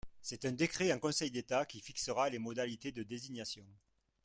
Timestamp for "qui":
1.67-1.79